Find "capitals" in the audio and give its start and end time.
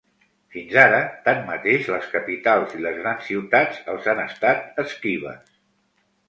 2.13-2.73